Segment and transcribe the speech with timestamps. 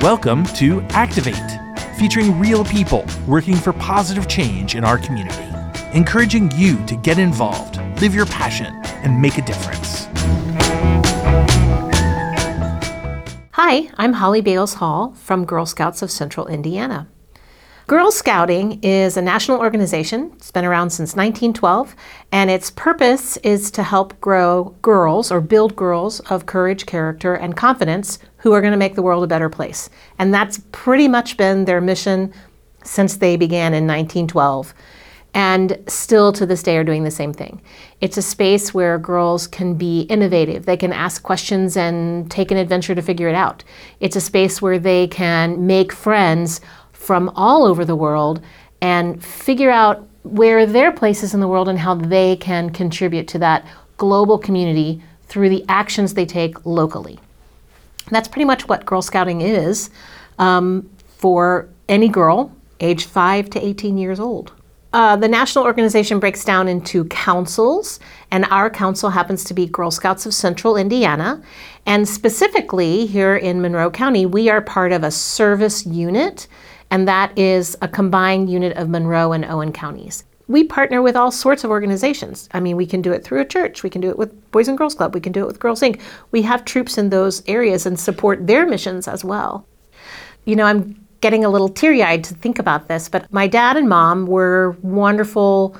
[0.00, 1.34] Welcome to Activate,
[1.98, 5.44] featuring real people working for positive change in our community,
[5.92, 10.06] encouraging you to get involved, live your passion, and make a difference.
[13.52, 17.08] Hi, I'm Holly Bales Hall from Girl Scouts of Central Indiana.
[17.86, 20.32] Girl Scouting is a national organization.
[20.34, 21.94] It's been around since 1912,
[22.32, 27.56] and its purpose is to help grow girls or build girls of courage, character, and
[27.56, 29.88] confidence who are going to make the world a better place.
[30.18, 32.34] And that's pretty much been their mission
[32.82, 34.74] since they began in 1912
[35.36, 37.60] and still to this day are doing the same thing.
[38.00, 40.64] It's a space where girls can be innovative.
[40.64, 43.62] They can ask questions and take an adventure to figure it out.
[44.00, 46.62] It's a space where they can make friends
[47.06, 48.40] from all over the world
[48.80, 53.28] and figure out where their place is in the world and how they can contribute
[53.28, 53.64] to that
[53.96, 57.18] global community through the actions they take locally.
[58.10, 59.90] That's pretty much what Girl Scouting is
[60.38, 64.52] um, for any girl age 5 to 18 years old.
[64.92, 69.90] Uh, the national organization breaks down into councils, and our council happens to be Girl
[69.90, 71.42] Scouts of Central Indiana.
[71.84, 76.48] And specifically, here in Monroe County, we are part of a service unit
[76.90, 80.24] and that is a combined unit of Monroe and Owen counties.
[80.48, 82.48] We partner with all sorts of organizations.
[82.52, 84.68] I mean, we can do it through a church, we can do it with Boys
[84.68, 86.00] and Girls Club, we can do it with Girls Inc.
[86.30, 89.66] We have troops in those areas and support their missions as well.
[90.44, 93.76] You know, I'm getting a little teary eyed to think about this, but my dad
[93.76, 95.76] and mom were wonderful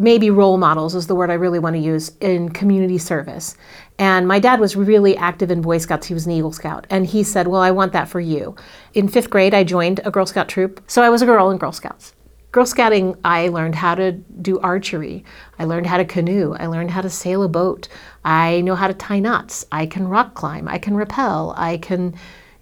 [0.00, 3.54] maybe role models is the word I really want to use in community service.
[3.98, 6.06] And my dad was really active in Boy Scouts.
[6.06, 6.86] He was an Eagle Scout.
[6.88, 8.56] And he said, Well, I want that for you.
[8.94, 10.82] In fifth grade, I joined a Girl Scout troop.
[10.86, 12.14] So I was a girl in Girl Scouts.
[12.50, 15.22] Girl Scouting, I learned how to do archery.
[15.58, 16.56] I learned how to canoe.
[16.58, 17.88] I learned how to sail a boat.
[18.24, 19.66] I know how to tie knots.
[19.70, 20.66] I can rock climb.
[20.66, 21.54] I can rappel.
[21.56, 22.14] I can,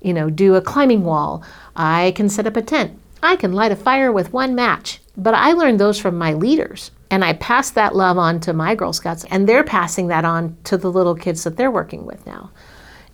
[0.03, 1.45] you know, do a climbing wall.
[1.77, 2.99] I can set up a tent.
[3.23, 5.01] I can light a fire with one match.
[5.17, 6.91] But I learned those from my leaders.
[7.11, 10.57] And I pass that love on to my Girl Scouts, and they're passing that on
[10.65, 12.51] to the little kids that they're working with now.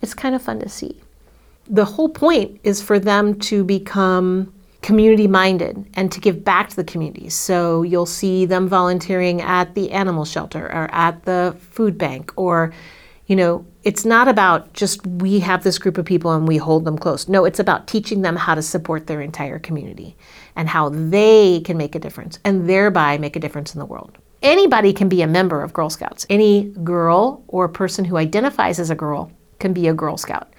[0.03, 1.01] It's kind of fun to see.
[1.67, 6.77] The whole point is for them to become community minded and to give back to
[6.77, 7.31] the community.
[7.31, 12.75] So you'll see them volunteering at the animal shelter or at the food bank or
[13.27, 16.85] you know, it's not about just we have this group of people and we hold
[16.85, 17.29] them close.
[17.29, 20.17] No, it's about teaching them how to support their entire community
[20.57, 24.19] and how they can make a difference and thereby make a difference in the world.
[24.43, 26.27] Anybody can be a member of Girl Scouts.
[26.29, 30.53] Any girl or person who identifies as a girl can be a Girl Scout.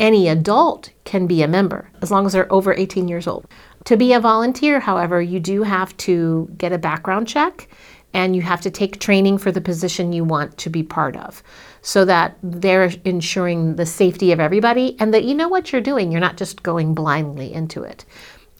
[0.00, 3.46] Any adult can be a member as long as they're over 18 years old.
[3.84, 7.68] To be a volunteer, however, you do have to get a background check
[8.14, 11.42] and you have to take training for the position you want to be part of
[11.80, 16.12] so that they're ensuring the safety of everybody and that you know what you're doing.
[16.12, 18.04] You're not just going blindly into it.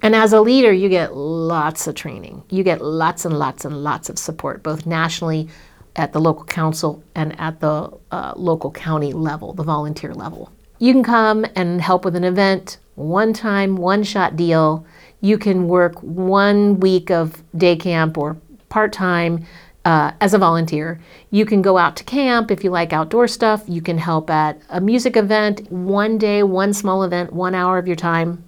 [0.02, 2.42] And as a leader, you get lots of training.
[2.50, 5.48] You get lots and lots and lots of support, both nationally
[5.94, 10.50] at the local council and at the uh, local county level, the volunteer level.
[10.78, 14.84] You can come and help with an event, one time, one shot deal.
[15.20, 18.36] You can work one week of day camp or
[18.72, 19.44] part time
[19.84, 20.98] uh, as a volunteer.
[21.30, 23.62] You can go out to camp if you like outdoor stuff.
[23.68, 27.86] You can help at a music event, one day, one small event, one hour of
[27.86, 28.42] your time.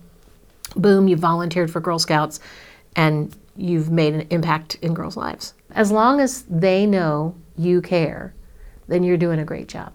[0.76, 2.40] Boom, you volunteered for Girl Scouts
[2.96, 5.52] and you've made an impact in girls' lives.
[5.72, 8.34] As long as they know you care,
[8.88, 9.92] then you're doing a great job.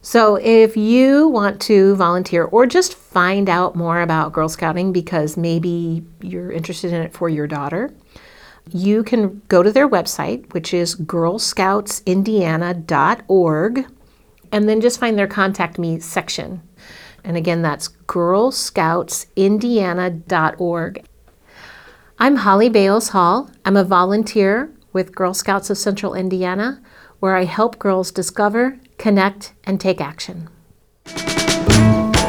[0.00, 5.38] So, if you want to volunteer or just find out more about Girl Scouting because
[5.38, 7.90] maybe you're interested in it for your daughter,
[8.70, 13.86] you can go to their website, which is girlscoutsindiana.org,
[14.52, 16.62] and then just find their contact me section.
[17.22, 21.04] And again, that's girlscoutsindiana.org.
[22.18, 23.50] I'm Holly Bales Hall.
[23.64, 26.80] I'm a volunteer with Girl Scouts of Central Indiana,
[27.18, 30.48] where I help girls discover, connect, and take action.